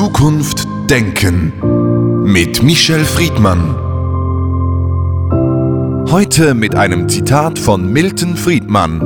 Zukunft 0.00 0.66
denken 0.88 1.52
mit 2.24 2.62
Michel 2.62 3.04
Friedmann. 3.04 3.76
Heute 6.10 6.54
mit 6.54 6.74
einem 6.74 7.06
Zitat 7.10 7.58
von 7.58 7.92
Milton 7.92 8.34
Friedmann. 8.38 8.98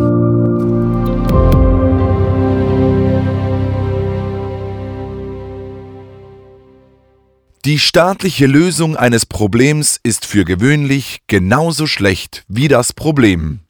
Die 7.64 7.80
staatliche 7.80 8.46
Lösung 8.46 8.96
eines 8.96 9.26
Problems 9.26 9.98
ist 10.04 10.24
für 10.24 10.44
gewöhnlich 10.44 11.22
genauso 11.26 11.88
schlecht 11.88 12.44
wie 12.46 12.68
das 12.68 12.92
Problem. 12.92 13.63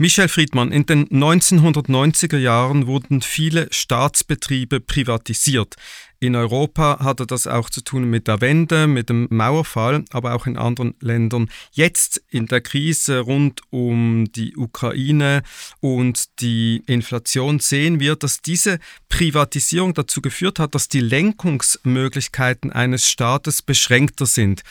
Michel 0.00 0.28
Friedmann, 0.28 0.72
in 0.72 0.86
den 0.86 1.06
1990er 1.08 2.38
Jahren 2.38 2.86
wurden 2.86 3.20
viele 3.20 3.68
Staatsbetriebe 3.70 4.80
privatisiert. 4.80 5.76
In 6.20 6.36
Europa 6.36 7.00
hatte 7.00 7.26
das 7.26 7.46
auch 7.46 7.68
zu 7.68 7.82
tun 7.82 8.08
mit 8.08 8.26
der 8.26 8.40
Wende, 8.40 8.86
mit 8.86 9.10
dem 9.10 9.26
Mauerfall, 9.30 10.06
aber 10.08 10.34
auch 10.34 10.46
in 10.46 10.56
anderen 10.56 10.94
Ländern. 11.00 11.50
Jetzt 11.72 12.22
in 12.30 12.46
der 12.46 12.62
Krise 12.62 13.18
rund 13.18 13.60
um 13.68 14.32
die 14.32 14.56
Ukraine 14.56 15.42
und 15.80 16.40
die 16.40 16.82
Inflation 16.86 17.58
sehen 17.58 18.00
wir, 18.00 18.16
dass 18.16 18.40
diese 18.40 18.78
Privatisierung 19.10 19.92
dazu 19.92 20.22
geführt 20.22 20.60
hat, 20.60 20.74
dass 20.74 20.88
die 20.88 21.00
Lenkungsmöglichkeiten 21.00 22.72
eines 22.72 23.06
Staates 23.06 23.60
beschränkter 23.60 24.24
sind. 24.24 24.62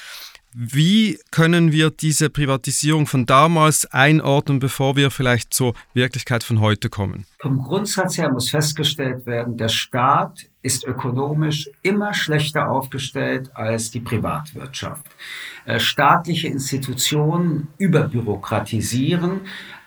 Wie 0.56 1.20
können 1.30 1.72
wir 1.72 1.92
diese 1.92 2.32
Privatisierung 2.32 3.06
von 3.06 3.28
damals 3.28 3.86
einordnen, 3.86 4.58
bevor 4.58 4.96
wir 4.96 5.12
vielleicht 5.12 5.54
zur 5.54 5.76
Wirklichkeit 5.94 6.44
von 6.44 6.60
heute 6.60 6.90
kommen? 6.90 7.26
Vom 7.40 7.60
Grundsatz 7.62 8.18
her 8.18 8.32
muss 8.32 8.50
festgestellt 8.50 9.28
werden, 9.28 9.58
der 9.58 9.70
Staat 9.70 10.50
ist 10.64 10.86
ökonomisch 10.86 11.70
immer 11.84 12.16
schlechter 12.16 12.70
aufgestellt 12.70 13.52
als 13.56 13.92
die 13.92 14.00
Privatwirtschaft. 14.00 15.06
Äh, 15.66 15.80
staatliche 15.80 16.48
Institutionen 16.48 17.68
überbürokratisieren, 17.78 19.42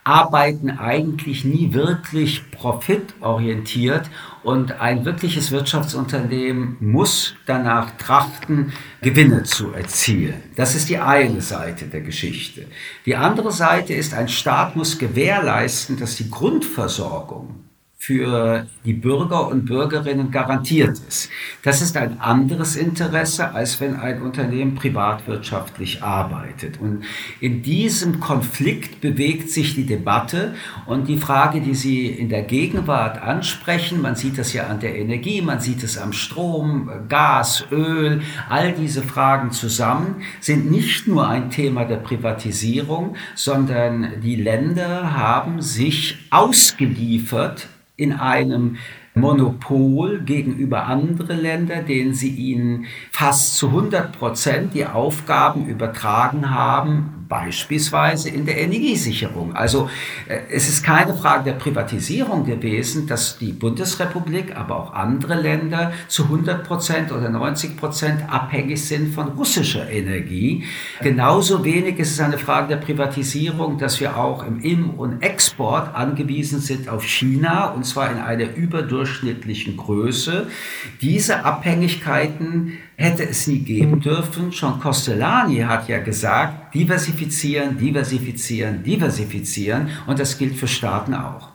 arbeiten 0.05 0.71
eigentlich 0.71 1.45
nie 1.45 1.73
wirklich 1.75 2.51
profitorientiert 2.51 4.11
und 4.43 4.81
ein 4.81 5.05
wirkliches 5.05 5.53
Wirtschaftsunternehmen 5.53 6.77
muss 6.81 7.35
danach 7.47 7.97
trachten, 7.99 8.73
Gewinne 9.01 9.45
zu 9.45 9.73
erzielen. 9.73 10.43
Das 10.57 10.75
ist 10.75 10.89
die 10.89 10.99
eine 10.99 11.41
Seite 11.41 11.87
der 11.87 12.01
Geschichte. 12.01 12.67
Die 13.07 13.15
andere 13.15 13.53
Seite 13.53 13.95
ist, 13.95 14.15
ein 14.15 14.29
Staat 14.29 14.75
muss 14.75 14.99
gewährleisten, 14.99 15.97
dass 15.97 16.17
die 16.17 16.31
Grundversorgung 16.31 17.65
für 18.03 18.67
die 18.85 18.95
Bürger 18.95 19.47
und 19.47 19.67
Bürgerinnen 19.67 20.33
garantiert 20.33 20.99
ist. 21.07 21.31
Das 21.63 21.81
ist 21.81 21.97
ein 21.97 22.21
anderes 22.21 22.75
Interesse, 22.75 23.55
als 23.55 23.81
wenn 23.81 23.95
ein 23.95 24.23
Unternehmen 24.23 24.75
privatwirtschaftlich 24.75 26.03
arbeitet. 26.03 26.81
Und 26.81 27.05
in 27.39 27.63
diesem 27.63 28.19
Konflikt 28.19 29.01
bewegt 29.01 29.51
sich 29.51 29.77
die 29.77 29.87
Debatte 29.87 30.57
und 30.87 31.07
die 31.07 31.17
Frage, 31.17 31.61
die 31.61 31.77
Sie 31.77 32.07
in 32.07 32.29
der 32.29 32.43
Gegenwart 32.43 33.23
ansprechen, 33.23 34.03
man 34.03 34.17
sieht 34.17 34.37
das 34.37 34.53
ja 34.53 34.67
an 34.67 34.81
der 34.81 34.97
Energie, 34.97 35.41
man 35.41 35.61
sieht 35.61 35.85
es 35.85 35.97
am 35.97 36.13
Strom, 36.13 36.91
Gas, 37.09 37.65
Öl, 37.71 38.23
all 38.49 38.73
diese 38.73 39.03
Fragen 39.03 39.53
zusammen 39.53 40.25
sind 40.41 40.69
nicht 40.73 41.07
nur 41.07 41.29
ein 41.29 41.51
Thema 41.51 41.85
der 41.85 41.99
Privatisierung, 41.99 43.15
sondern 43.37 44.21
die 44.21 44.35
Länder 44.35 45.17
haben 45.17 45.63
sich 45.63 46.19
ausgeliefert 46.31 47.69
in 47.97 48.13
einem 48.13 48.77
Monopol 49.15 50.21
gegenüber 50.21 50.87
anderen 50.87 51.41
Ländern, 51.41 51.87
denen 51.87 52.15
sie 52.15 52.31
ihnen 52.31 52.87
fast 53.11 53.57
zu 53.57 53.69
100 53.69 54.19
Prozent 54.19 54.75
die 54.75 54.87
Aufgaben 54.87 55.67
übertragen 55.67 56.51
haben, 56.51 57.22
beispielsweise 57.33 58.29
in 58.29 58.45
der 58.45 58.59
Energiesicherung. 58.59 59.57
Also 59.57 59.89
äh, 60.29 60.41
es 60.51 60.69
ist 60.69 60.85
keine 60.85 61.15
Frage 61.15 61.45
der 61.45 61.53
Privatisierung 61.53 62.45
gewesen, 62.45 63.07
dass 63.07 63.39
die 63.39 63.53
Bundesrepublik, 63.53 64.55
aber 64.55 64.77
auch 64.77 64.93
andere 64.93 65.41
Länder 65.41 65.95
zu 66.09 66.25
100 66.25 66.63
Prozent 66.63 67.11
oder 67.11 67.31
90 67.31 67.79
Prozent 67.79 68.31
abhängig 68.31 68.85
sind 68.85 69.15
von 69.15 69.29
russischer 69.29 69.91
Energie. 69.91 70.65
Genauso 71.01 71.65
wenig 71.65 71.99
ist 71.99 72.11
es 72.11 72.21
eine 72.21 72.37
Frage 72.37 72.69
der 72.69 72.77
Privatisierung, 72.77 73.79
dass 73.79 73.99
wir 73.99 74.19
auch 74.19 74.45
im 74.45 74.61
Im- 74.61 74.91
und 74.91 75.23
Export 75.23 75.95
angewiesen 75.95 76.61
sind 76.61 76.91
auf 76.91 77.03
China, 77.03 77.71
und 77.71 77.87
zwar 77.87 78.13
in 78.13 78.19
einer 78.19 78.55
überdurchschnittlichen 78.55 79.79
Größe. 79.79 80.49
Diese 81.01 81.47
Abhängigkeiten 81.47 82.75
hätte 82.97 83.29
es 83.29 83.47
nie 83.47 83.59
geben 83.59 84.01
dürfen. 84.01 84.51
John 84.51 84.81
Costellani 84.81 85.59
hat 85.61 85.89
ja 85.89 85.99
gesagt, 85.99 86.75
diversifizieren, 86.75 87.79
diversifizieren, 87.79 88.83
diversifizieren. 88.83 89.89
Und 90.07 90.19
das 90.19 90.39
gilt 90.39 90.57
für 90.57 90.69
Staaten 90.69 91.15
auch. 91.15 91.53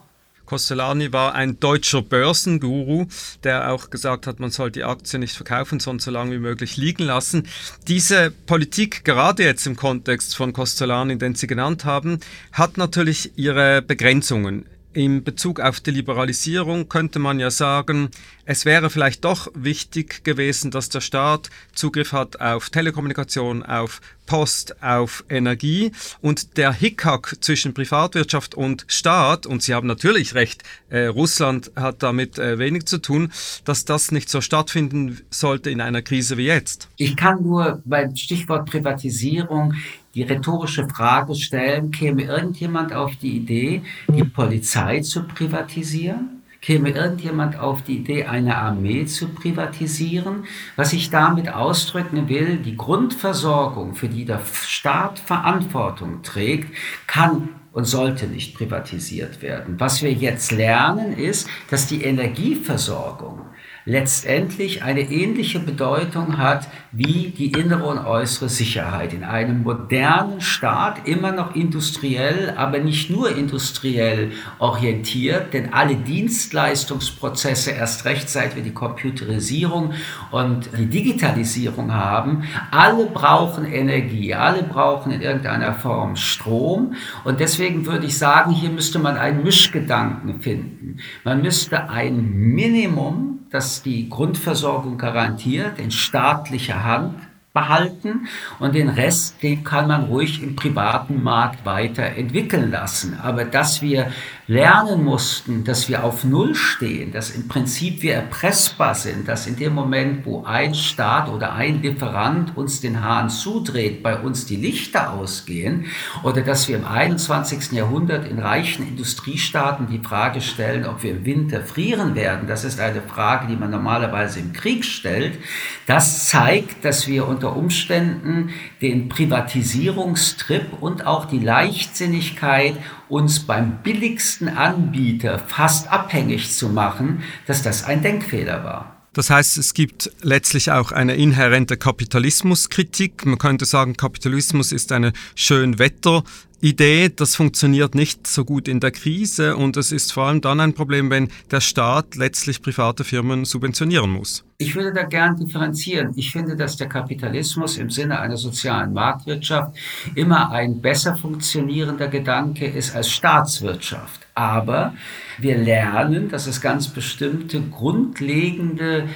Costellani 0.47 1.11
war 1.11 1.35
ein 1.35 1.59
deutscher 1.59 2.01
Börsenguru, 2.01 3.07
der 3.43 3.71
auch 3.71 3.89
gesagt 3.89 4.27
hat, 4.27 4.39
man 4.39 4.49
soll 4.49 4.71
die 4.71 4.85
Aktie 4.85 5.19
nicht 5.19 5.35
verkaufen, 5.35 5.81
sondern 5.81 5.99
so 5.99 6.09
lange 6.09 6.31
wie 6.31 6.39
möglich 6.39 6.77
liegen 6.77 7.03
lassen. 7.03 7.47
Diese 7.87 8.31
Politik, 8.31 9.03
gerade 9.03 9.43
jetzt 9.43 9.67
im 9.67 9.75
Kontext 9.75 10.37
von 10.37 10.53
Costellani, 10.53 11.17
den 11.17 11.35
Sie 11.35 11.47
genannt 11.47 11.83
haben, 11.83 12.21
hat 12.53 12.77
natürlich 12.77 13.37
ihre 13.37 13.81
Begrenzungen. 13.81 14.65
In 14.97 15.23
Bezug 15.23 15.59
auf 15.59 15.79
die 15.79 15.91
Liberalisierung 15.91 16.89
könnte 16.89 17.19
man 17.19 17.39
ja 17.39 17.51
sagen, 17.51 18.09
es 18.45 18.65
wäre 18.65 18.89
vielleicht 18.89 19.25
doch 19.25 19.47
wichtig 19.53 20.23
gewesen, 20.23 20.71
dass 20.71 20.89
der 20.89 21.01
Staat 21.01 21.51
Zugriff 21.71 22.13
hat 22.13 22.41
auf 22.41 22.71
Telekommunikation, 22.71 23.61
auf 23.61 24.01
Post, 24.25 24.81
auf 24.81 25.23
Energie 25.29 25.91
und 26.19 26.57
der 26.57 26.73
Hickhack 26.73 27.35
zwischen 27.41 27.75
Privatwirtschaft 27.75 28.55
und 28.55 28.85
Staat, 28.87 29.45
und 29.45 29.61
Sie 29.61 29.75
haben 29.75 29.85
natürlich 29.85 30.33
recht, 30.33 30.63
äh, 30.89 31.05
Russland 31.05 31.71
hat 31.75 32.01
damit 32.01 32.39
äh, 32.39 32.57
wenig 32.57 32.85
zu 32.85 32.97
tun, 32.97 33.31
dass 33.65 33.85
das 33.85 34.11
nicht 34.11 34.29
so 34.29 34.41
stattfinden 34.41 35.21
sollte 35.29 35.69
in 35.69 35.79
einer 35.79 36.01
Krise 36.01 36.37
wie 36.37 36.47
jetzt. 36.47 36.89
Ich 36.97 37.15
kann 37.15 37.43
nur 37.43 37.83
beim 37.85 38.15
Stichwort 38.15 38.67
Privatisierung 38.67 39.75
die 40.17 40.23
rhetorische 40.23 40.89
Frage 40.89 41.35
stellen, 41.35 41.91
käme 41.91 42.23
irgendjemand 42.23 42.91
auf 42.91 43.15
die 43.17 43.37
Idee, 43.37 43.83
die 44.07 44.23
Polizei 44.23 45.01
zu 45.01 45.27
privatisieren? 45.27 46.41
Käme 46.59 46.89
irgendjemand 46.89 47.59
auf 47.59 47.83
die 47.83 47.97
Idee, 47.97 48.25
eine 48.25 48.57
Armee 48.57 49.05
zu 49.05 49.27
privatisieren? 49.27 50.45
Was 50.75 50.91
ich 50.93 51.11
damit 51.11 51.49
ausdrücken 51.53 52.27
will, 52.29 52.57
die 52.57 52.75
Grundversorgung, 52.75 53.93
für 53.93 54.09
die 54.09 54.25
der 54.25 54.41
Staat 54.63 55.19
Verantwortung 55.19 56.23
trägt, 56.23 56.75
kann 57.05 57.49
und 57.71 57.85
sollte 57.85 58.27
nicht 58.27 58.55
privatisiert 58.55 59.41
werden. 59.41 59.79
Was 59.79 60.01
wir 60.01 60.11
jetzt 60.11 60.51
lernen, 60.51 61.13
ist, 61.13 61.47
dass 61.69 61.87
die 61.87 62.01
Energieversorgung 62.01 63.41
letztendlich 63.87 64.83
eine 64.83 64.99
ähnliche 64.99 65.59
Bedeutung 65.59 66.37
hat 66.37 66.67
wie 66.91 67.29
die 67.29 67.53
innere 67.53 67.85
und 67.85 67.99
äußere 67.99 68.49
Sicherheit. 68.49 69.13
In 69.13 69.23
einem 69.23 69.63
modernen 69.63 70.41
Staat 70.41 71.07
immer 71.07 71.31
noch 71.31 71.55
industriell, 71.55 72.53
aber 72.57 72.79
nicht 72.79 73.09
nur 73.09 73.33
industriell 73.33 74.31
orientiert, 74.59 75.53
denn 75.53 75.73
alle 75.73 75.95
Dienstleistungsprozesse, 75.95 77.71
erst 77.71 78.03
recht 78.03 78.29
seit 78.29 78.57
wir 78.57 78.63
die 78.63 78.73
Computerisierung 78.73 79.93
und 80.31 80.69
die 80.77 80.87
Digitalisierung 80.87 81.93
haben, 81.93 82.43
alle 82.71 83.05
brauchen 83.05 83.65
Energie, 83.65 84.33
alle 84.33 84.63
brauchen 84.63 85.13
in 85.13 85.21
irgendeiner 85.21 85.73
Form 85.73 86.17
Strom 86.17 86.95
und 87.23 87.39
deswegen 87.39 87.56
würde 87.59 88.05
ich 88.05 88.17
sagen, 88.17 88.51
hier 88.51 88.69
müsste 88.69 88.99
man 88.99 89.17
einen 89.17 89.43
Mischgedanken 89.43 90.41
finden. 90.41 90.97
Man 91.23 91.41
müsste 91.41 91.89
ein 91.89 92.31
Minimum 92.33 93.37
das 93.49 93.81
die 93.81 94.09
Grundversorgung 94.09 94.97
garantiert, 94.97 95.79
in 95.79 95.91
staatlicher 95.91 96.83
Hand 96.83 97.15
behalten 97.53 98.27
und 98.59 98.75
den 98.75 98.89
Rest, 98.89 99.41
den 99.41 99.63
kann 99.63 99.87
man 99.87 100.03
ruhig 100.03 100.43
im 100.43 100.55
privaten 100.55 101.23
Markt 101.23 101.65
weiterentwickeln 101.65 102.69
lassen. 102.69 103.17
Aber 103.19 103.45
dass 103.45 103.81
wir 103.81 104.11
lernen 104.47 105.03
mussten, 105.03 105.65
dass 105.65 105.89
wir 105.89 106.05
auf 106.05 106.23
Null 106.23 106.55
stehen, 106.55 107.11
dass 107.11 107.31
im 107.31 107.49
Prinzip 107.49 108.01
wir 108.01 108.13
erpressbar 108.13 108.95
sind, 108.95 109.27
dass 109.27 109.45
in 109.45 109.57
dem 109.57 109.73
Moment, 109.73 110.25
wo 110.25 110.45
ein 110.45 110.73
Staat 110.73 111.27
oder 111.27 111.53
ein 111.53 111.81
Lieferant 111.81 112.55
uns 112.55 112.79
den 112.79 113.03
Hahn 113.03 113.29
zudreht, 113.29 114.01
bei 114.01 114.17
uns 114.17 114.45
die 114.45 114.55
Lichter 114.55 115.11
ausgehen 115.11 115.87
oder 116.23 116.41
dass 116.41 116.69
wir 116.69 116.77
im 116.77 116.85
21. 116.85 117.73
Jahrhundert 117.73 118.25
in 118.25 118.39
reichen 118.39 118.87
Industriestaaten 118.87 119.87
die 119.87 119.99
Frage 119.99 120.39
stellen, 120.39 120.85
ob 120.85 121.03
wir 121.03 121.11
im 121.11 121.25
Winter 121.25 121.61
frieren 121.61 122.15
werden, 122.15 122.47
das 122.47 122.63
ist 122.63 122.79
eine 122.79 123.01
Frage, 123.01 123.47
die 123.47 123.57
man 123.57 123.71
normalerweise 123.71 124.39
im 124.39 124.53
Krieg 124.53 124.85
stellt, 124.85 125.39
das 125.87 126.29
zeigt, 126.29 126.85
dass 126.85 127.05
wir 127.05 127.27
unter 127.27 127.57
Umständen 127.57 128.51
den 128.81 129.09
Privatisierungstrip 129.09 130.67
und 130.79 131.05
auch 131.05 131.25
die 131.25 131.39
Leichtsinnigkeit, 131.39 132.77
uns 133.09 133.39
beim 133.41 133.79
billigsten 133.83 134.49
Anbieter 134.49 135.39
fast 135.39 135.91
abhängig 135.91 136.51
zu 136.51 136.69
machen, 136.69 137.23
dass 137.45 137.63
das 137.63 137.83
ein 137.83 138.01
Denkfehler 138.01 138.63
war. 138.63 138.97
Das 139.17 139.31
heißt, 139.31 139.57
es 139.57 139.73
gibt 139.73 140.11
letztlich 140.21 140.71
auch 140.71 140.91
eine 140.91 141.15
inhärente 141.15 141.75
Kapitalismuskritik. 141.75 143.25
Man 143.25 143.39
könnte 143.39 143.65
sagen, 143.65 143.97
Kapitalismus 143.97 144.71
ist 144.71 144.91
eine 144.91 145.11
Schönwetter 145.33 146.23
Idee, 146.59 147.09
das 147.09 147.35
funktioniert 147.35 147.93
nicht 147.93 148.25
so 148.25 148.43
gut 148.43 148.67
in 148.67 148.79
der 148.79 148.89
Krise 148.89 149.55
und 149.55 149.77
es 149.77 149.91
ist 149.91 150.11
vor 150.11 150.25
allem 150.25 150.41
dann 150.41 150.59
ein 150.59 150.73
Problem, 150.73 151.11
wenn 151.11 151.29
der 151.51 151.61
Staat 151.61 152.15
letztlich 152.15 152.63
private 152.63 153.03
Firmen 153.03 153.45
subventionieren 153.45 154.09
muss. 154.09 154.43
Ich 154.57 154.75
würde 154.75 154.91
da 154.91 155.03
gern 155.03 155.35
differenzieren. 155.35 156.13
Ich 156.15 156.31
finde, 156.31 156.55
dass 156.55 156.75
der 156.75 156.89
Kapitalismus 156.89 157.77
im 157.77 157.91
Sinne 157.91 158.19
einer 158.19 158.37
sozialen 158.37 158.91
Marktwirtschaft 158.91 159.77
immer 160.15 160.49
ein 160.49 160.81
besser 160.81 161.15
funktionierender 161.15 162.07
Gedanke 162.07 162.65
ist 162.65 162.95
als 162.95 163.11
Staatswirtschaft. 163.11 164.21
Aber 164.33 164.95
wir 165.37 165.57
lernen, 165.57 166.29
dass 166.29 166.47
es 166.47 166.59
ganz 166.59 166.87
bestimmte 166.87 167.61
grundlegende 167.61 169.07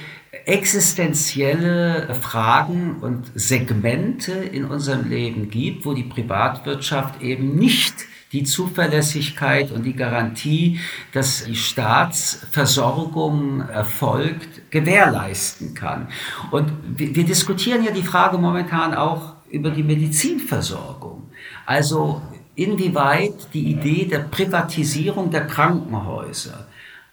existenzielle 0.46 2.14
Fragen 2.20 2.96
und 3.00 3.30
Segmente 3.34 4.32
in 4.32 4.64
unserem 4.64 5.08
Leben 5.08 5.50
gibt, 5.50 5.84
wo 5.84 5.94
die 5.94 6.04
Privatwirtschaft 6.04 7.22
eben 7.22 7.56
nicht 7.56 7.94
die 8.32 8.44
Zuverlässigkeit 8.44 9.70
und 9.70 9.84
die 9.84 9.94
Garantie, 9.94 10.80
dass 11.12 11.44
die 11.44 11.54
Staatsversorgung 11.54 13.68
erfolgt, 13.68 14.70
gewährleisten 14.70 15.74
kann. 15.74 16.08
Und 16.50 16.72
wir, 16.96 17.24
diskutieren 17.24 17.84
ja 17.84 17.92
die 17.92 18.02
Frage 18.02 18.38
momentan 18.38 18.94
auch 18.94 19.34
über 19.50 19.70
die 19.70 19.82
Medizinversorgung. 19.82 21.30
Also 21.66 22.22
inwieweit 22.54 23.52
die 23.52 23.70
Idee 23.70 24.06
der 24.06 24.20
Privatisierung 24.20 25.30
der 25.30 25.46
Krankenhäuser 25.46 26.66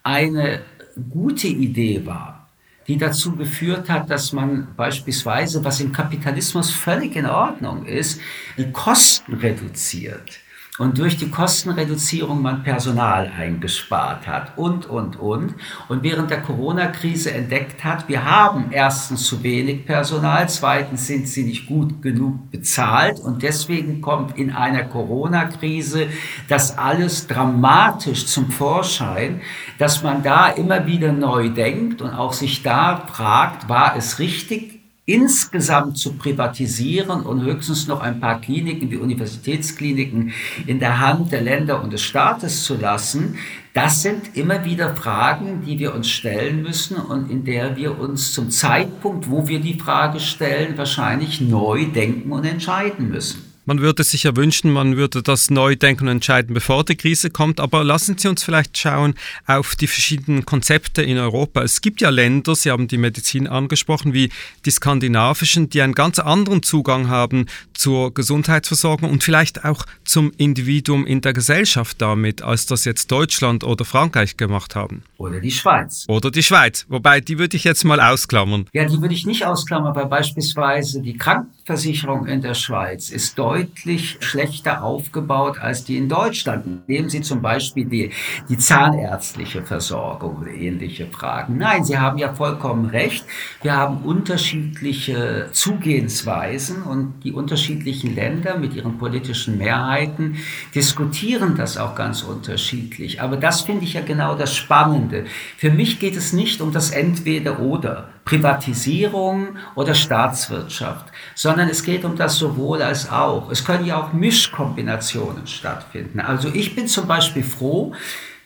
eine 0.04 0.62
gute 1.10 1.48
Idee 1.48 2.06
war 2.06 2.39
die 2.90 2.98
dazu 2.98 3.36
geführt 3.36 3.88
hat, 3.88 4.10
dass 4.10 4.34
man 4.34 4.68
beispielsweise, 4.76 5.64
was 5.64 5.80
im 5.80 5.92
Kapitalismus 5.92 6.72
völlig 6.72 7.16
in 7.16 7.28
Ordnung 7.28 7.86
ist, 7.86 8.20
die 8.58 8.72
Kosten 8.72 9.36
reduziert 9.36 10.40
und 10.80 10.98
durch 10.98 11.18
die 11.18 11.30
Kostenreduzierung 11.30 12.42
man 12.42 12.64
Personal 12.64 13.32
eingespart 13.38 14.26
hat 14.26 14.58
und, 14.58 14.86
und, 14.86 15.18
und. 15.18 15.56
Und 15.90 16.04
während 16.04 16.32
der 16.32 16.42
Corona-Krise 16.42 17.32
entdeckt 17.32 17.84
hat, 17.84 18.08
wir 18.08 18.26
haben 18.26 18.72
erstens 18.72 19.26
zu 19.26 19.44
wenig 19.44 19.86
Personal, 19.86 20.48
zweitens 20.50 21.06
sind 21.06 21.28
sie 21.28 21.44
nicht 21.44 21.68
gut 21.68 22.02
genug 22.02 22.50
bezahlt 22.50 23.20
und 23.20 23.44
deswegen 23.44 24.02
kommt 24.02 24.38
in 24.38 24.52
einer 24.52 24.86
Corona-Krise 24.86 26.08
das 26.48 26.78
alles 26.78 27.28
dramatisch 27.28 28.26
zum 28.26 28.50
Vorschein, 28.50 29.42
dass 29.78 30.02
man 30.02 30.24
da 30.24 30.48
immer 30.48 30.86
wieder 30.86 31.12
neu 31.12 31.50
denkt 31.50 32.02
und 32.02 32.12
auch 32.12 32.32
sich 32.32 32.64
da 32.64 33.06
fragt, 33.06 33.68
war 33.68 33.98
es 33.98 34.20
richtig, 34.20 34.79
insgesamt 35.10 35.98
zu 35.98 36.14
privatisieren 36.14 37.22
und 37.22 37.42
höchstens 37.42 37.88
noch 37.88 38.00
ein 38.00 38.20
paar 38.20 38.40
Kliniken 38.40 38.92
wie 38.92 38.98
Universitätskliniken 38.98 40.34
in 40.68 40.80
der 40.80 41.00
Hand 41.00 41.32
der 41.32 41.42
Länder 41.42 41.82
und 41.84 41.92
des 41.92 42.04
Staates 42.04 42.64
zu 42.64 42.76
lassen, 42.76 43.36
das 43.74 44.04
sind 44.04 44.38
immer 44.38 44.66
wieder 44.66 44.96
Fragen, 44.96 45.64
die 45.66 45.80
wir 45.80 45.96
uns 45.96 46.10
stellen 46.10 46.62
müssen 46.62 46.98
und 46.98 47.32
in 47.32 47.44
der 47.44 47.76
wir 47.76 48.00
uns 48.00 48.34
zum 48.34 48.52
Zeitpunkt, 48.52 49.30
wo 49.32 49.48
wir 49.48 49.60
die 49.60 49.80
Frage 49.80 50.20
stellen, 50.20 50.78
wahrscheinlich 50.78 51.42
neu 51.42 51.86
denken 51.86 52.32
und 52.32 52.46
entscheiden 52.46 53.10
müssen. 53.10 53.49
Man 53.70 53.82
würde 53.82 54.04
sich 54.04 54.24
ja 54.24 54.36
wünschen, 54.36 54.72
man 54.72 54.98
würde 54.98 55.22
das 55.22 55.52
neu 55.52 55.76
denken 55.76 56.06
und 56.06 56.14
entscheiden, 56.14 56.56
bevor 56.56 56.84
die 56.84 56.96
Krise 56.96 57.30
kommt. 57.30 57.60
Aber 57.60 57.84
lassen 57.84 58.18
Sie 58.18 58.28
uns 58.28 58.44
vielleicht 58.44 58.76
schauen 58.80 59.14
auf 59.46 59.76
die 59.76 59.86
verschiedenen 59.86 60.44
Konzepte 60.44 61.04
in 61.04 61.20
Europa. 61.20 61.62
Es 61.62 61.82
gibt 61.82 62.02
ja 62.02 62.10
Länder, 62.10 62.56
Sie 62.56 62.72
haben 62.72 62.88
die 62.88 62.98
Medizin 62.98 63.46
angesprochen, 63.46 64.12
wie 64.12 64.32
die 64.66 64.72
skandinavischen, 64.72 65.70
die 65.70 65.84
einen 65.84 65.94
ganz 65.94 66.18
anderen 66.18 66.64
Zugang 66.64 67.10
haben 67.10 67.46
zur 67.76 68.12
Gesundheitsversorgung 68.12 69.08
und 69.08 69.24
vielleicht 69.24 69.64
auch 69.64 69.86
zum 70.04 70.32
Individuum 70.38 71.06
in 71.06 71.22
der 71.22 71.34
Gesellschaft 71.34 72.02
damit, 72.02 72.42
als 72.42 72.66
das 72.66 72.86
jetzt 72.86 73.12
Deutschland 73.12 73.64
oder 73.64 73.86
Frankreich 73.86 74.36
gemacht 74.36 74.76
haben. 74.76 75.04
Oder 75.18 75.40
die 75.40 75.52
Schweiz. 75.52 76.06
Oder 76.08 76.32
die 76.32 76.42
Schweiz. 76.42 76.88
Wobei, 76.90 77.22
die 77.22 77.38
würde 77.38 77.56
ich 77.56 77.66
jetzt 77.66 77.84
mal 77.84 78.02
ausklammern. 78.02 78.66
Ja, 78.74 78.86
die 78.86 79.00
würde 79.00 79.14
ich 79.14 79.28
nicht 79.28 79.46
ausklammern, 79.46 79.96
weil 79.96 80.08
beispielsweise 80.08 81.04
die 81.04 81.18
Krankenversicherung 81.70 82.26
in 82.26 82.42
der 82.42 82.56
Schweiz 82.56 83.12
ist 83.12 83.38
deutlich 83.38 84.18
schlechter 84.22 84.84
aufgebaut 84.84 85.60
als 85.60 85.84
die 85.84 85.98
in 85.98 86.10
Deutschland. 86.10 86.88
Nehmen 86.88 87.10
Sie 87.10 87.22
zum 87.22 87.44
Beispiel 87.44 87.86
die, 87.86 88.12
die 88.50 88.58
zahnärztliche 88.58 89.62
Versorgung 89.62 90.38
oder 90.38 90.52
ähnliche 90.52 91.06
Fragen. 91.06 91.58
Nein, 91.58 91.84
Sie 91.84 92.00
haben 92.00 92.18
ja 92.18 92.34
vollkommen 92.34 92.86
recht. 92.86 93.24
Wir 93.62 93.78
haben 93.78 93.98
unterschiedliche 93.98 95.50
Zugehensweisen 95.52 96.82
und 96.82 97.22
die 97.24 97.34
unterschiedlichen 97.34 98.16
Länder 98.16 98.58
mit 98.58 98.74
ihren 98.74 98.98
politischen 98.98 99.60
Mehrheiten 99.60 100.38
diskutieren 100.74 101.56
das 101.56 101.78
auch 101.78 101.94
ganz 101.94 102.24
unterschiedlich. 102.24 103.22
Aber 103.22 103.38
das 103.38 103.62
finde 103.62 103.84
ich 103.84 103.94
ja 103.94 104.02
genau 104.02 104.34
das 104.36 104.56
Spannende. 104.56 105.26
Für 105.56 105.70
mich 105.70 106.00
geht 106.00 106.16
es 106.16 106.34
nicht 106.34 106.62
um 106.62 106.72
das 106.72 106.90
Entweder-Oder, 106.90 108.10
Privatisierung 108.30 109.58
oder 109.74 109.96
Staatswirtschaft, 109.96 111.08
sondern 111.34 111.68
es 111.68 111.82
geht 111.84 112.06
um 112.06 112.16
das 112.16 112.38
sowohl 112.38 112.84
als 112.84 113.12
auch. 113.12 113.50
Es 113.50 113.66
können 113.66 113.86
ja 113.86 114.00
auch 114.00 114.14
Mischkombinationen 114.14 115.48
stattfinden. 115.48 116.20
Also 116.20 116.50
ich 116.54 116.76
bin 116.76 116.88
zum 116.88 117.08
Beispiel 117.08 117.42
froh, 117.42 117.94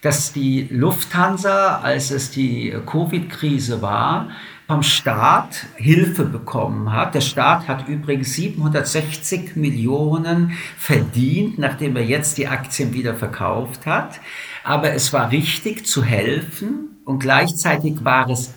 dass 0.02 0.32
die 0.32 0.68
Lufthansa, 0.72 1.82
als 1.82 2.12
es 2.12 2.32
die 2.32 2.74
Covid-Krise 2.86 3.82
war, 3.82 4.30
vom 4.68 4.84
Staat 4.84 5.66
Hilfe 5.76 6.24
bekommen 6.24 6.94
hat. 6.94 7.14
Der 7.14 7.22
Staat 7.22 7.68
hat 7.68 7.90
übrigens 7.90 8.34
760 8.36 9.58
Millionen 9.58 10.54
verdient, 10.78 11.60
nachdem 11.60 11.98
er 11.98 12.06
jetzt 12.06 12.38
die 12.38 12.48
Aktien 12.48 12.94
wieder 12.94 13.16
verkauft 13.16 13.86
hat. 13.86 14.22
Aber 14.64 14.94
es 14.94 15.12
war 15.12 15.30
richtig 15.32 15.86
zu 15.86 16.04
helfen 16.04 17.02
und 17.04 17.20
gleichzeitig 17.20 18.06
war 18.06 18.30
es 18.30 18.54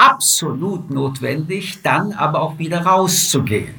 absolut 0.00 0.90
notwendig, 0.90 1.82
dann 1.82 2.12
aber 2.12 2.40
auch 2.40 2.58
wieder 2.58 2.80
rauszugehen. 2.82 3.74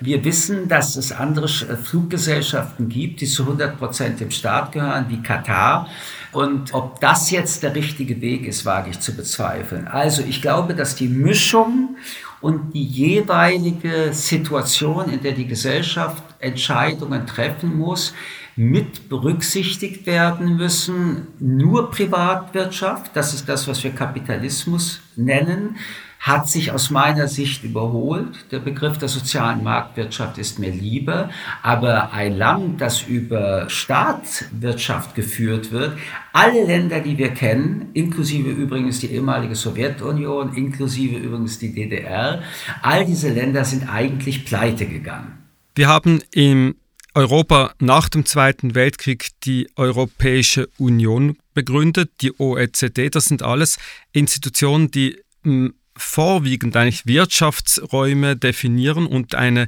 Wir 0.00 0.24
wissen, 0.24 0.68
dass 0.68 0.96
es 0.96 1.12
andere 1.12 1.48
Fluggesellschaften 1.48 2.88
gibt, 2.88 3.20
die 3.20 3.26
zu 3.26 3.42
100 3.42 3.78
Prozent 3.78 4.20
dem 4.20 4.30
Staat 4.30 4.72
gehören, 4.72 5.06
wie 5.08 5.20
Katar. 5.20 5.88
Und 6.32 6.72
ob 6.72 7.00
das 7.00 7.30
jetzt 7.30 7.62
der 7.62 7.74
richtige 7.74 8.20
Weg 8.20 8.46
ist, 8.46 8.64
wage 8.64 8.90
ich 8.90 9.00
zu 9.00 9.14
bezweifeln. 9.14 9.88
Also 9.88 10.22
ich 10.22 10.40
glaube, 10.40 10.74
dass 10.74 10.94
die 10.94 11.08
Mischung 11.08 11.96
und 12.40 12.72
die 12.74 12.84
jeweilige 12.84 14.12
Situation, 14.12 15.10
in 15.10 15.22
der 15.22 15.32
die 15.32 15.46
Gesellschaft 15.46 16.22
Entscheidungen 16.38 17.26
treffen 17.26 17.76
muss, 17.76 18.14
mit 18.58 19.08
berücksichtigt 19.08 20.04
werden 20.04 20.56
müssen. 20.56 21.28
Nur 21.38 21.92
Privatwirtschaft, 21.92 23.12
das 23.14 23.32
ist 23.32 23.48
das, 23.48 23.68
was 23.68 23.84
wir 23.84 23.92
Kapitalismus 23.92 25.00
nennen, 25.14 25.76
hat 26.18 26.48
sich 26.48 26.72
aus 26.72 26.90
meiner 26.90 27.28
Sicht 27.28 27.62
überholt. 27.62 28.46
Der 28.50 28.58
Begriff 28.58 28.98
der 28.98 29.08
sozialen 29.08 29.62
Marktwirtschaft 29.62 30.38
ist 30.38 30.58
mir 30.58 30.72
lieber, 30.72 31.30
aber 31.62 32.12
ein 32.12 32.36
Land, 32.36 32.80
das 32.80 33.02
über 33.02 33.70
Staatswirtschaft 33.70 35.14
geführt 35.14 35.70
wird, 35.70 35.96
alle 36.32 36.64
Länder, 36.64 36.98
die 36.98 37.16
wir 37.16 37.28
kennen, 37.28 37.90
inklusive 37.94 38.50
übrigens 38.50 38.98
die 38.98 39.12
ehemalige 39.12 39.54
Sowjetunion, 39.54 40.52
inklusive 40.54 41.16
übrigens 41.16 41.60
die 41.60 41.72
DDR, 41.72 42.42
all 42.82 43.04
diese 43.04 43.28
Länder 43.28 43.64
sind 43.64 43.88
eigentlich 43.88 44.44
pleite 44.44 44.86
gegangen. 44.86 45.38
Wir 45.76 45.86
haben 45.86 46.22
im 46.32 46.74
Europa 47.18 47.74
nach 47.80 48.08
dem 48.08 48.24
Zweiten 48.26 48.76
Weltkrieg 48.76 49.30
die 49.42 49.68
Europäische 49.74 50.68
Union 50.78 51.36
begründet, 51.52 52.12
die 52.20 52.38
OECD. 52.38 53.10
Das 53.10 53.24
sind 53.24 53.42
alles 53.42 53.76
Institutionen, 54.12 54.92
die 54.92 55.20
hm, 55.42 55.74
vorwiegend 55.96 56.76
eigentlich 56.76 57.06
Wirtschaftsräume 57.06 58.36
definieren 58.36 59.04
und 59.04 59.34
eine 59.34 59.66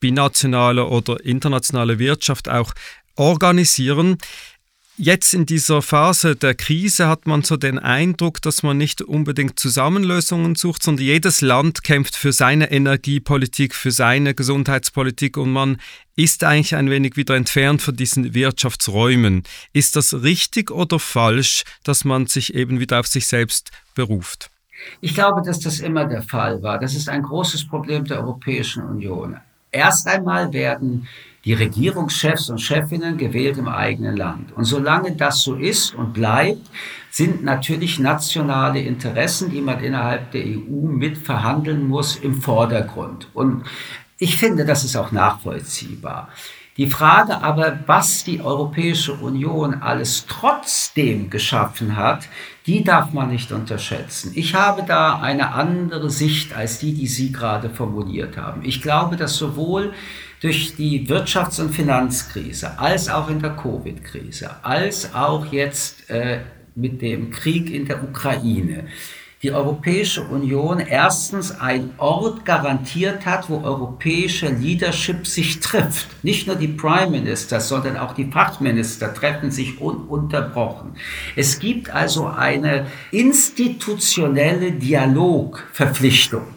binationale 0.00 0.86
oder 0.86 1.22
internationale 1.22 1.98
Wirtschaft 1.98 2.48
auch 2.48 2.72
organisieren. 3.14 4.16
Jetzt 4.98 5.34
in 5.34 5.44
dieser 5.44 5.82
Phase 5.82 6.36
der 6.36 6.54
Krise 6.54 7.06
hat 7.06 7.26
man 7.26 7.42
so 7.42 7.58
den 7.58 7.78
Eindruck, 7.78 8.40
dass 8.40 8.62
man 8.62 8.78
nicht 8.78 9.02
unbedingt 9.02 9.58
Zusammenlösungen 9.58 10.54
sucht, 10.54 10.82
sondern 10.82 11.04
jedes 11.04 11.42
Land 11.42 11.84
kämpft 11.84 12.16
für 12.16 12.32
seine 12.32 12.70
Energiepolitik, 12.70 13.74
für 13.74 13.90
seine 13.90 14.32
Gesundheitspolitik 14.32 15.36
und 15.36 15.52
man 15.52 15.76
ist 16.16 16.44
eigentlich 16.44 16.74
ein 16.76 16.88
wenig 16.88 17.18
wieder 17.18 17.36
entfernt 17.36 17.82
von 17.82 17.94
diesen 17.94 18.32
Wirtschaftsräumen. 18.32 19.42
Ist 19.74 19.96
das 19.96 20.22
richtig 20.22 20.70
oder 20.70 20.98
falsch, 20.98 21.64
dass 21.84 22.06
man 22.06 22.26
sich 22.26 22.54
eben 22.54 22.80
wieder 22.80 22.98
auf 22.98 23.06
sich 23.06 23.26
selbst 23.26 23.72
beruft? 23.94 24.50
Ich 25.02 25.14
glaube, 25.14 25.42
dass 25.42 25.60
das 25.60 25.80
immer 25.80 26.06
der 26.06 26.22
Fall 26.22 26.62
war. 26.62 26.78
Das 26.78 26.94
ist 26.94 27.10
ein 27.10 27.22
großes 27.22 27.66
Problem 27.66 28.06
der 28.06 28.20
Europäischen 28.20 28.82
Union. 28.82 29.36
Erst 29.72 30.06
einmal 30.06 30.54
werden 30.54 31.06
die 31.46 31.54
Regierungschefs 31.54 32.50
und 32.50 32.60
Chefinnen 32.60 33.16
gewählt 33.16 33.56
im 33.56 33.68
eigenen 33.68 34.16
Land. 34.16 34.52
Und 34.56 34.64
solange 34.64 35.12
das 35.12 35.42
so 35.42 35.54
ist 35.54 35.94
und 35.94 36.12
bleibt, 36.12 36.68
sind 37.08 37.44
natürlich 37.44 38.00
nationale 38.00 38.80
Interessen, 38.80 39.50
die 39.50 39.60
man 39.60 39.82
innerhalb 39.82 40.32
der 40.32 40.44
EU 40.44 40.88
mit 40.88 41.16
verhandeln 41.16 41.86
muss, 41.86 42.16
im 42.16 42.34
Vordergrund. 42.34 43.28
Und 43.32 43.62
ich 44.18 44.36
finde, 44.36 44.64
das 44.64 44.82
ist 44.82 44.96
auch 44.96 45.12
nachvollziehbar. 45.12 46.30
Die 46.76 46.90
Frage 46.90 47.42
aber, 47.42 47.78
was 47.86 48.24
die 48.24 48.42
Europäische 48.42 49.14
Union 49.14 49.74
alles 49.74 50.26
trotzdem 50.26 51.30
geschaffen 51.30 51.96
hat, 51.96 52.28
die 52.66 52.84
darf 52.84 53.12
man 53.12 53.30
nicht 53.30 53.52
unterschätzen. 53.52 54.32
Ich 54.34 54.54
habe 54.54 54.82
da 54.86 55.20
eine 55.20 55.52
andere 55.52 56.10
Sicht 56.10 56.54
als 56.54 56.78
die, 56.80 56.92
die 56.92 57.06
Sie 57.06 57.32
gerade 57.32 57.70
formuliert 57.70 58.36
haben. 58.36 58.62
Ich 58.62 58.82
glaube, 58.82 59.16
dass 59.16 59.36
sowohl 59.36 59.94
durch 60.40 60.76
die 60.76 61.08
Wirtschafts- 61.08 61.60
und 61.60 61.74
Finanzkrise 61.74 62.78
als 62.78 63.08
auch 63.08 63.28
in 63.28 63.40
der 63.40 63.56
Covid-Krise, 63.56 64.50
als 64.62 65.14
auch 65.14 65.46
jetzt 65.52 66.08
äh, 66.10 66.40
mit 66.74 67.00
dem 67.00 67.30
Krieg 67.30 67.70
in 67.70 67.86
der 67.86 68.02
Ukraine, 68.02 68.84
die 69.42 69.52
Europäische 69.52 70.22
Union 70.22 70.80
erstens 70.80 71.60
ein 71.60 71.90
Ort 71.98 72.44
garantiert 72.46 73.26
hat, 73.26 73.50
wo 73.50 73.60
europäische 73.60 74.48
Leadership 74.48 75.26
sich 75.26 75.60
trifft. 75.60 76.08
Nicht 76.24 76.46
nur 76.46 76.56
die 76.56 76.68
Prime 76.68 77.10
Minister, 77.10 77.60
sondern 77.60 77.96
auch 77.98 78.14
die 78.14 78.24
Fachminister 78.24 79.12
treffen 79.12 79.50
sich 79.50 79.80
ununterbrochen. 79.80 80.96
Es 81.36 81.58
gibt 81.58 81.90
also 81.90 82.26
eine 82.26 82.86
institutionelle 83.10 84.72
Dialogverpflichtung. 84.72 86.55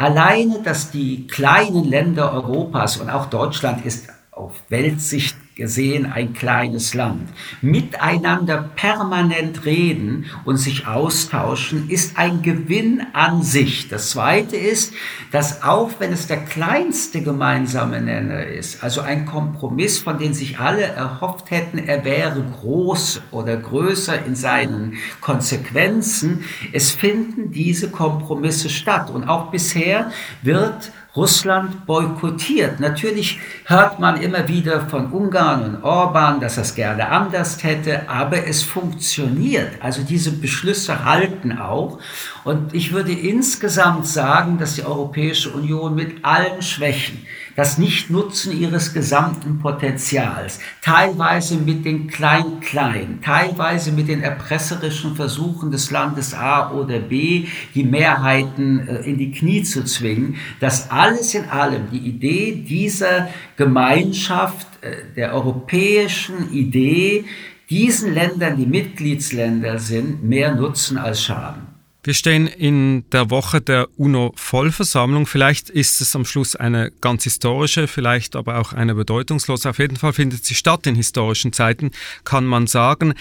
Alleine, 0.00 0.62
dass 0.62 0.90
die 0.90 1.26
kleinen 1.26 1.84
Länder 1.84 2.32
Europas 2.32 2.96
und 2.96 3.10
auch 3.10 3.26
Deutschland 3.26 3.84
ist 3.84 4.08
auf 4.30 4.54
Weltsicht 4.70 5.36
gesehen 5.60 6.10
ein 6.10 6.32
kleines 6.32 6.94
Land. 6.94 7.28
Miteinander 7.60 8.70
permanent 8.76 9.66
reden 9.66 10.24
und 10.46 10.56
sich 10.56 10.86
austauschen 10.86 11.90
ist 11.90 12.16
ein 12.16 12.40
Gewinn 12.40 13.02
an 13.12 13.42
sich. 13.42 13.88
Das 13.88 14.08
Zweite 14.08 14.56
ist, 14.56 14.94
dass 15.32 15.62
auch 15.62 15.90
wenn 15.98 16.14
es 16.14 16.26
der 16.26 16.38
kleinste 16.38 17.20
gemeinsame 17.20 18.00
Nenner 18.00 18.46
ist, 18.46 18.82
also 18.82 19.02
ein 19.02 19.26
Kompromiss, 19.26 19.98
von 19.98 20.18
dem 20.18 20.32
sich 20.32 20.58
alle 20.58 20.84
erhofft 20.84 21.50
hätten, 21.50 21.76
er 21.76 22.06
wäre 22.06 22.42
groß 22.42 23.20
oder 23.30 23.58
größer 23.58 24.24
in 24.24 24.34
seinen 24.34 24.94
Konsequenzen, 25.20 26.44
es 26.72 26.90
finden 26.90 27.50
diese 27.50 27.90
Kompromisse 27.90 28.70
statt. 28.70 29.10
Und 29.10 29.28
auch 29.28 29.50
bisher 29.50 30.10
wird 30.40 30.90
Russland 31.16 31.86
boykottiert. 31.86 32.78
Natürlich 32.78 33.40
hört 33.64 33.98
man 33.98 34.20
immer 34.20 34.46
wieder 34.46 34.82
von 34.86 35.10
Ungarn 35.12 35.64
und 35.64 35.82
Orban, 35.82 36.40
dass 36.40 36.54
das 36.54 36.74
gerne 36.74 37.08
anders 37.08 37.62
hätte, 37.64 38.08
aber 38.08 38.46
es 38.46 38.62
funktioniert. 38.62 39.72
Also 39.80 40.02
diese 40.02 40.30
Beschlüsse 40.30 41.04
halten 41.04 41.58
auch. 41.58 41.98
Und 42.44 42.74
ich 42.74 42.92
würde 42.92 43.12
insgesamt 43.12 44.06
sagen, 44.06 44.58
dass 44.58 44.74
die 44.74 44.84
Europäische 44.84 45.50
Union 45.50 45.96
mit 45.96 46.24
allen 46.24 46.62
Schwächen, 46.62 47.26
das 47.56 47.78
Nichtnutzen 47.78 48.58
ihres 48.58 48.92
gesamten 48.92 49.58
Potenzials, 49.58 50.60
teilweise 50.82 51.56
mit 51.56 51.84
den 51.84 52.06
Klein-Klein, 52.08 53.20
teilweise 53.22 53.92
mit 53.92 54.08
den 54.08 54.22
erpresserischen 54.22 55.16
Versuchen 55.16 55.70
des 55.70 55.90
Landes 55.90 56.34
A 56.34 56.72
oder 56.72 56.98
B, 56.98 57.46
die 57.74 57.84
Mehrheiten 57.84 58.86
äh, 58.88 59.00
in 59.02 59.18
die 59.18 59.32
Knie 59.32 59.62
zu 59.62 59.84
zwingen, 59.84 60.36
dass 60.60 60.90
alles 60.90 61.34
in 61.34 61.48
allem 61.48 61.90
die 61.90 61.98
Idee 61.98 62.64
dieser 62.66 63.28
Gemeinschaft, 63.56 64.66
äh, 64.80 65.14
der 65.16 65.34
europäischen 65.34 66.52
Idee, 66.52 67.24
diesen 67.68 68.14
Ländern, 68.14 68.56
die 68.56 68.66
Mitgliedsländer 68.66 69.78
sind, 69.78 70.24
mehr 70.24 70.54
nutzen 70.54 70.98
als 70.98 71.22
schaden. 71.22 71.69
Wir 72.02 72.14
stehen 72.14 72.46
in 72.46 73.04
der 73.10 73.28
Woche 73.28 73.60
der 73.60 73.88
UNO-Vollversammlung. 73.98 75.26
Vielleicht 75.26 75.68
ist 75.68 76.00
es 76.00 76.16
am 76.16 76.24
Schluss 76.24 76.56
eine 76.56 76.90
ganz 77.02 77.24
historische, 77.24 77.88
vielleicht 77.88 78.36
aber 78.36 78.58
auch 78.58 78.72
eine 78.72 78.94
bedeutungslose. 78.94 79.68
Auf 79.68 79.78
jeden 79.78 79.96
Fall 79.96 80.14
findet 80.14 80.46
sie 80.46 80.54
statt 80.54 80.86
in 80.86 80.94
historischen 80.94 81.52
Zeiten, 81.52 81.90
kann 82.24 82.46
man 82.46 82.66
sagen. 82.66 83.12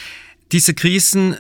Diese 0.54 0.74
Krisen 0.74 1.36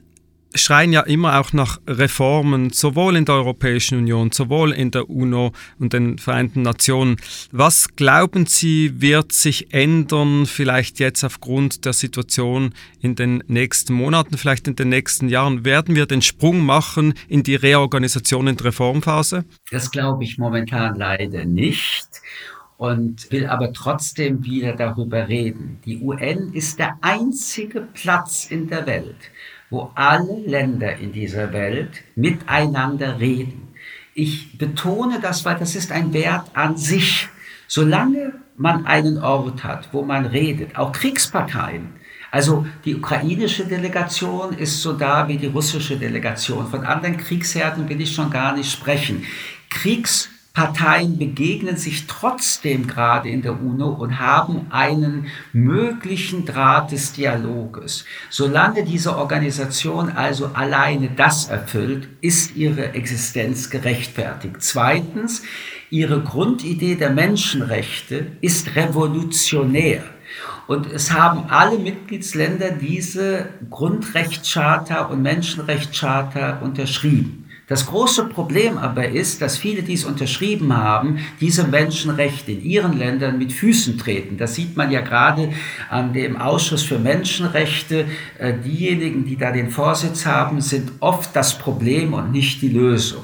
schreien 0.56 0.92
ja 0.92 1.02
immer 1.02 1.40
auch 1.40 1.54
nach 1.54 1.80
Reformen, 1.88 2.72
sowohl 2.72 3.16
in 3.16 3.26
der 3.26 3.36
Europäischen 3.36 3.98
Union, 4.00 4.32
sowohl 4.32 4.72
in 4.72 4.92
der 4.92 5.10
UNO 5.10 5.52
und 5.78 5.94
den 5.94 6.18
Vereinten 6.18 6.64
Nationen. 6.64 7.18
Was 7.52 7.96
glauben 7.96 8.46
Sie, 8.46 9.02
wird 9.02 9.32
sich 9.32 9.74
ändern, 9.74 10.46
vielleicht 10.46 11.00
jetzt 11.00 11.24
aufgrund 11.24 11.86
der 11.86 11.94
Situation 11.94 12.74
in 13.00 13.16
den 13.16 13.44
nächsten 13.48 13.94
Monaten, 13.94 14.38
vielleicht 14.38 14.68
in 14.68 14.76
den 14.76 14.90
nächsten 14.90 15.30
Jahren? 15.30 15.66
Werden 15.66 15.96
wir 15.96 16.06
den 16.06 16.22
Sprung 16.22 16.66
machen 16.66 17.14
in 17.28 17.44
die 17.44 17.56
Reorganisation 17.56 18.48
in 18.48 18.58
der 18.58 18.68
Reformphase? 18.68 19.46
Das 19.72 19.92
glaube 19.92 20.24
ich 20.24 20.38
momentan 20.38 20.96
leider 20.96 21.46
nicht 21.46 22.08
und 22.80 23.30
will 23.30 23.46
aber 23.46 23.74
trotzdem 23.74 24.46
wieder 24.46 24.72
darüber 24.72 25.28
reden. 25.28 25.80
Die 25.84 26.02
UN 26.02 26.54
ist 26.54 26.80
der 26.80 26.98
einzige 27.02 27.82
Platz 27.82 28.46
in 28.50 28.70
der 28.70 28.88
Welt, 28.88 29.18
wo 29.70 29.92
alle 29.96 30.40
Länder 30.46 30.96
in 30.96 31.12
dieser 31.12 31.52
Welt 31.52 32.04
miteinander 32.16 33.20
reden. 33.20 33.68
Ich 34.14 34.58
betone 34.58 35.20
das, 35.22 35.44
weil 35.44 35.58
das 35.60 35.76
ist 35.76 35.92
ein 35.92 36.14
Wert 36.14 36.52
an 36.54 36.78
sich. 36.78 37.28
Solange 37.68 38.36
man 38.56 38.86
einen 38.86 39.18
Ort 39.18 39.62
hat, 39.66 39.90
wo 39.92 40.04
man 40.04 40.26
redet, 40.26 40.78
auch 40.78 40.94
Kriegsparteien, 40.94 41.90
also 42.32 42.66
die 42.86 42.96
ukrainische 42.96 43.66
Delegation 43.66 44.54
ist 44.54 44.82
so 44.82 44.94
da 44.94 45.28
wie 45.28 45.38
die 45.38 45.48
russische 45.48 45.98
Delegation. 45.98 46.66
Von 46.68 46.86
anderen 46.86 47.18
Kriegsherden 47.18 47.90
will 47.90 48.00
ich 48.00 48.16
schon 48.16 48.30
gar 48.30 48.56
nicht 48.56 48.72
sprechen. 48.72 49.26
Kriegs 49.70 50.30
Parteien 50.60 51.18
begegnen 51.18 51.78
sich 51.78 52.06
trotzdem 52.06 52.86
gerade 52.86 53.30
in 53.30 53.42
der 53.42 53.62
UNO 53.62 53.92
und 53.92 54.20
haben 54.20 54.68
einen 54.72 55.28
möglichen 55.54 56.44
Draht 56.44 56.92
des 56.92 57.14
Dialoges. 57.14 58.04
Solange 58.30 58.84
diese 58.84 59.16
Organisation 59.16 60.10
also 60.10 60.48
alleine 60.48 61.12
das 61.16 61.48
erfüllt, 61.48 62.10
ist 62.20 62.58
ihre 62.58 62.94
Existenz 62.94 63.70
gerechtfertigt. 63.70 64.58
Zweitens, 64.60 65.44
ihre 65.92 66.20
Grundidee 66.20 66.96
der 66.96 67.12
Menschenrechte 67.12 68.34
ist 68.42 68.76
revolutionär. 68.76 70.04
Und 70.68 70.92
es 70.92 71.14
haben 71.14 71.46
alle 71.50 71.80
Mitgliedsländer 71.80 72.72
diese 72.72 73.48
Grundrechtscharta 73.70 75.06
und 75.06 75.22
Menschenrechtscharta 75.22 76.60
unterschrieben. 76.60 77.39
Das 77.70 77.86
große 77.86 78.26
Problem 78.26 78.80
aber 78.80 79.10
ist, 79.10 79.44
dass 79.44 79.56
viele, 79.56 79.84
die 79.84 79.94
es 79.94 80.04
unterschrieben 80.04 80.76
haben, 80.76 81.20
diese 81.40 81.68
Menschenrechte 81.68 82.52
in 82.52 82.66
ihren 82.66 82.98
Ländern 82.98 83.38
mit 83.38 83.54
Füßen 83.54 84.00
treten. 84.00 84.38
Das 84.38 84.56
sieht 84.56 84.76
man 84.76 84.90
ja 84.90 85.02
gerade 85.02 85.54
an 85.88 86.12
dem 86.12 86.36
Ausschuss 86.36 86.82
für 86.82 86.98
Menschenrechte. 86.98 88.06
Äh, 88.40 88.54
diejenigen, 88.66 89.24
die 89.24 89.38
da 89.38 89.52
den 89.52 89.70
Vorsitz 89.70 90.26
haben, 90.26 90.62
sind 90.62 90.92
oft 91.00 91.36
das 91.36 91.60
Problem 91.60 92.16
und 92.16 92.32
nicht 92.32 92.64
die 92.64 92.70
Lösung. 92.70 93.22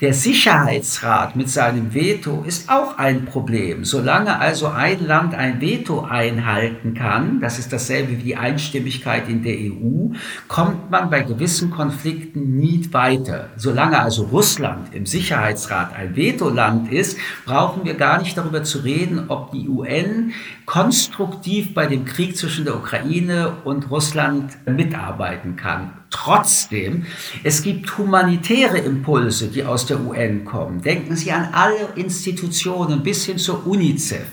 Der 0.00 0.12
Sicherheitsrat 0.12 1.36
mit 1.36 1.48
seinem 1.48 1.94
Veto 1.94 2.42
ist 2.44 2.68
auch 2.68 2.98
ein 2.98 3.26
Problem. 3.26 3.84
Solange 3.84 4.40
also 4.40 4.66
ein 4.66 5.06
Land 5.06 5.34
ein 5.34 5.60
Veto 5.60 6.02
einhalten 6.02 6.94
kann, 6.94 7.40
das 7.40 7.60
ist 7.60 7.72
dasselbe 7.72 8.18
wie 8.18 8.22
die 8.22 8.36
Einstimmigkeit 8.36 9.28
in 9.28 9.44
der 9.44 9.54
EU, 9.54 10.14
kommt 10.48 10.90
man 10.90 11.10
bei 11.10 11.20
gewissen 11.20 11.70
Konflikten 11.70 12.56
nie 12.56 12.88
weiter. 12.90 13.50
Solange 13.56 14.00
also 14.00 14.24
Russland 14.24 14.92
im 14.92 15.06
Sicherheitsrat 15.06 15.94
ein 15.94 16.16
Vetoland 16.16 16.92
ist, 16.92 17.16
brauchen 17.46 17.84
wir 17.84 17.94
gar 17.94 18.20
nicht 18.20 18.36
darüber 18.36 18.64
zu 18.64 18.78
reden, 18.78 19.26
ob 19.28 19.52
die 19.52 19.68
UN 19.68 20.32
konstruktiv 20.66 21.72
bei 21.72 21.86
dem 21.86 22.04
Krieg 22.04 22.36
zwischen 22.36 22.64
der 22.64 22.74
Ukraine 22.74 23.58
und 23.64 23.90
Russland 23.92 24.56
mitarbeiten 24.66 25.54
kann. 25.54 25.92
Trotzdem, 26.14 27.06
es 27.42 27.64
gibt 27.64 27.98
humanitäre 27.98 28.78
Impulse, 28.78 29.48
die 29.48 29.64
aus 29.64 29.86
der 29.86 30.00
UN 30.00 30.44
kommen. 30.44 30.80
Denken 30.80 31.16
Sie 31.16 31.32
an 31.32 31.48
alle 31.52 31.88
Institutionen 31.96 33.02
bis 33.02 33.26
hin 33.26 33.36
zur 33.36 33.66
UNICEF. 33.66 34.28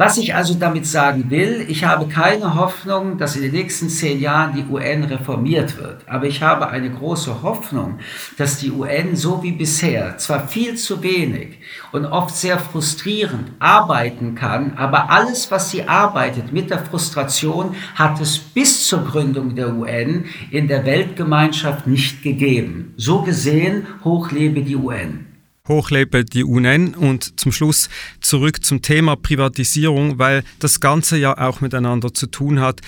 Was 0.00 0.16
ich 0.16 0.32
also 0.32 0.54
damit 0.54 0.86
sagen 0.86 1.28
will, 1.28 1.66
ich 1.66 1.82
habe 1.82 2.06
keine 2.06 2.54
Hoffnung, 2.54 3.18
dass 3.18 3.34
in 3.34 3.42
den 3.42 3.50
nächsten 3.50 3.88
zehn 3.88 4.20
Jahren 4.20 4.54
die 4.54 4.72
UN 4.72 5.02
reformiert 5.02 5.76
wird. 5.76 6.08
Aber 6.08 6.26
ich 6.26 6.40
habe 6.40 6.68
eine 6.68 6.88
große 6.88 7.42
Hoffnung, 7.42 7.98
dass 8.36 8.58
die 8.58 8.70
UN 8.70 9.16
so 9.16 9.42
wie 9.42 9.50
bisher 9.50 10.16
zwar 10.16 10.46
viel 10.46 10.76
zu 10.76 11.02
wenig 11.02 11.58
und 11.90 12.06
oft 12.06 12.36
sehr 12.36 12.60
frustrierend 12.60 13.50
arbeiten 13.58 14.36
kann, 14.36 14.74
aber 14.76 15.10
alles, 15.10 15.50
was 15.50 15.72
sie 15.72 15.82
arbeitet 15.82 16.52
mit 16.52 16.70
der 16.70 16.78
Frustration, 16.78 17.74
hat 17.96 18.20
es 18.20 18.38
bis 18.38 18.86
zur 18.86 19.04
Gründung 19.04 19.56
der 19.56 19.74
UN 19.74 20.26
in 20.52 20.68
der 20.68 20.86
Weltgemeinschaft 20.86 21.88
nicht 21.88 22.22
gegeben. 22.22 22.94
So 22.96 23.22
gesehen, 23.22 23.88
hochlebe 24.04 24.62
die 24.62 24.76
UN. 24.76 25.27
Hochlebe 25.68 26.24
die 26.24 26.44
UNN 26.44 26.94
und 26.94 27.38
zum 27.38 27.52
Schluss 27.52 27.88
zurück 28.20 28.64
zum 28.64 28.82
Thema 28.82 29.16
Privatisierung, 29.16 30.18
weil 30.18 30.44
das 30.58 30.80
Ganze 30.80 31.16
ja 31.18 31.36
auch 31.38 31.60
miteinander 31.60 32.12
zu 32.12 32.26
tun 32.26 32.60
hat. 32.60 32.80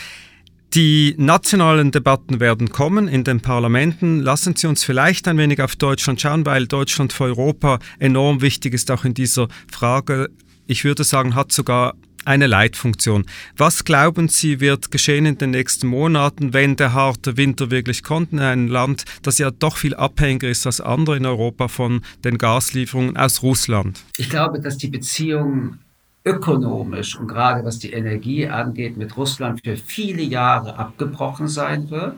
Die 0.75 1.17
nationalen 1.19 1.91
Debatten 1.91 2.39
werden 2.39 2.71
kommen 2.71 3.09
in 3.09 3.25
den 3.25 3.41
Parlamenten. 3.41 4.21
Lassen 4.21 4.55
Sie 4.55 4.69
uns 4.69 4.85
vielleicht 4.85 5.27
ein 5.27 5.37
wenig 5.37 5.61
auf 5.61 5.75
Deutschland 5.75 6.21
schauen, 6.21 6.47
weil 6.47 6.69
Deutschland 6.69 7.13
für 7.13 7.25
Europa 7.25 7.81
enorm 7.99 8.41
wichtig 8.41 8.75
ist, 8.75 8.91
auch 8.93 9.05
in 9.05 9.15
dieser 9.15 9.49
Frage. 9.71 10.31
Ich 10.69 10.85
würde 10.85 11.03
sagen, 11.03 11.35
hat 11.35 11.51
sogar 11.51 11.97
eine 12.25 12.47
Leitfunktion. 12.47 13.27
Was 13.57 13.85
glauben 13.85 14.29
Sie, 14.29 14.61
wird 14.61 14.91
geschehen 14.91 15.27
in 15.27 15.39
den 15.39 15.51
nächsten 15.51 15.87
Monaten, 15.87 16.53
wenn 16.53 16.77
der 16.77 16.93
harte 16.93 17.37
Winter 17.37 17.71
wirklich 17.71 18.03
kommt 18.03 18.33
in 18.33 18.41
ein 18.41 18.69
Land, 18.69 19.05
das 19.23 19.39
ja 19.39 19.51
doch 19.51 19.77
viel 19.77 19.95
abhängiger 19.95 20.49
ist 20.49 20.67
als 20.67 20.81
andere 20.81 21.17
in 21.17 21.27
Europa 21.27 21.69
von 21.69 22.03
den 22.25 22.39
Gaslieferungen 22.39 23.17
aus 23.17 23.43
Russland? 23.43 24.01
Ich 24.17 24.31
glaube, 24.31 24.61
dass 24.61 24.77
die 24.77 24.89
Beziehungen 24.89 25.81
ökonomisch 26.25 27.17
und 27.17 27.29
gerade 27.29 27.65
was 27.65 27.79
die 27.79 27.93
Energie 27.93 28.47
angeht, 28.47 28.97
mit 28.97 29.17
Russland 29.17 29.61
für 29.65 29.77
viele 29.77 30.23
Jahre 30.23 30.79
abgebrochen 30.79 31.49
sein 31.49 31.91
wird. 31.91 32.17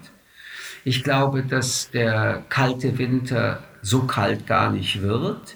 Ich 0.84 1.04
glaube, 1.04 1.44
dass 1.44 1.90
der 1.90 2.44
kalte 2.48 2.98
Winter 2.98 3.62
so 3.82 4.02
kalt 4.02 4.46
gar 4.46 4.72
nicht 4.72 5.02
wird. 5.02 5.54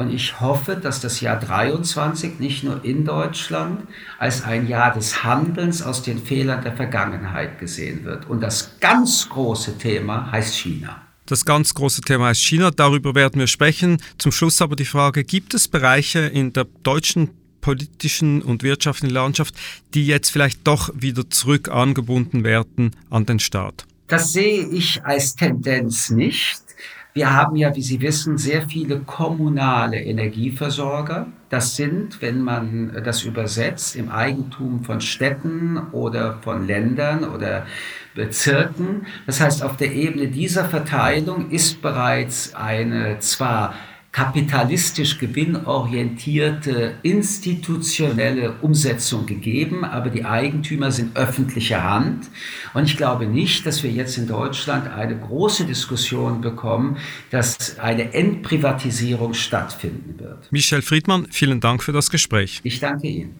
Und 0.00 0.14
ich 0.14 0.40
hoffe, 0.40 0.76
dass 0.76 1.02
das 1.02 1.20
Jahr 1.20 1.38
23 1.38 2.38
nicht 2.38 2.64
nur 2.64 2.82
in 2.86 3.04
Deutschland 3.04 3.86
als 4.18 4.42
ein 4.44 4.66
Jahr 4.66 4.94
des 4.94 5.24
Handelns 5.24 5.82
aus 5.82 6.02
den 6.02 6.18
Fehlern 6.18 6.62
der 6.62 6.74
Vergangenheit 6.74 7.58
gesehen 7.58 8.04
wird. 8.04 8.26
Und 8.30 8.40
das 8.40 8.80
ganz 8.80 9.28
große 9.28 9.76
Thema 9.76 10.32
heißt 10.32 10.54
China. 10.54 11.02
Das 11.26 11.44
ganz 11.44 11.74
große 11.74 12.00
Thema 12.00 12.28
heißt 12.28 12.40
China. 12.40 12.70
Darüber 12.70 13.14
werden 13.14 13.40
wir 13.40 13.46
sprechen. 13.46 13.98
Zum 14.16 14.32
Schluss 14.32 14.62
aber 14.62 14.74
die 14.74 14.86
Frage, 14.86 15.22
gibt 15.22 15.52
es 15.52 15.68
Bereiche 15.68 16.20
in 16.20 16.54
der 16.54 16.64
deutschen 16.82 17.28
politischen 17.60 18.40
und 18.40 18.62
wirtschaftlichen 18.62 19.12
Landschaft, 19.12 19.54
die 19.92 20.06
jetzt 20.06 20.30
vielleicht 20.30 20.66
doch 20.66 20.88
wieder 20.94 21.28
zurück 21.28 21.68
angebunden 21.68 22.42
werden 22.42 22.96
an 23.10 23.26
den 23.26 23.38
Staat? 23.38 23.86
Das 24.08 24.32
sehe 24.32 24.66
ich 24.66 25.04
als 25.04 25.36
Tendenz 25.36 26.08
nicht. 26.08 26.69
Wir 27.12 27.34
haben 27.34 27.56
ja, 27.56 27.74
wie 27.74 27.82
Sie 27.82 28.00
wissen, 28.00 28.38
sehr 28.38 28.62
viele 28.62 29.00
kommunale 29.00 30.00
Energieversorger. 30.00 31.26
Das 31.48 31.74
sind, 31.74 32.22
wenn 32.22 32.40
man 32.40 33.02
das 33.04 33.24
übersetzt, 33.24 33.96
im 33.96 34.10
Eigentum 34.10 34.84
von 34.84 35.00
Städten 35.00 35.78
oder 35.90 36.38
von 36.42 36.68
Ländern 36.68 37.24
oder 37.24 37.66
Bezirken. 38.14 39.06
Das 39.26 39.40
heißt, 39.40 39.64
auf 39.64 39.76
der 39.76 39.92
Ebene 39.92 40.28
dieser 40.28 40.64
Verteilung 40.64 41.50
ist 41.50 41.82
bereits 41.82 42.54
eine 42.54 43.18
zwar 43.18 43.74
kapitalistisch 44.12 45.18
gewinnorientierte 45.18 46.94
institutionelle 47.02 48.54
Umsetzung 48.60 49.26
gegeben, 49.26 49.84
aber 49.84 50.10
die 50.10 50.24
Eigentümer 50.24 50.90
sind 50.90 51.16
öffentliche 51.16 51.84
Hand. 51.84 52.28
Und 52.74 52.84
ich 52.84 52.96
glaube 52.96 53.26
nicht, 53.26 53.66
dass 53.66 53.82
wir 53.84 53.90
jetzt 53.90 54.18
in 54.18 54.26
Deutschland 54.26 54.88
eine 54.88 55.16
große 55.16 55.64
Diskussion 55.64 56.40
bekommen, 56.40 56.96
dass 57.30 57.78
eine 57.78 58.12
Entprivatisierung 58.12 59.34
stattfinden 59.34 60.18
wird. 60.18 60.50
Michel 60.50 60.82
Friedmann, 60.82 61.28
vielen 61.30 61.60
Dank 61.60 61.82
für 61.84 61.92
das 61.92 62.10
Gespräch. 62.10 62.60
Ich 62.64 62.80
danke 62.80 63.06
Ihnen. 63.06 63.38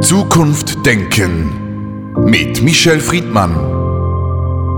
Zukunft 0.00 0.84
denken 0.86 2.24
mit 2.24 2.62
Michel 2.62 3.00
Friedmann. 3.00 3.89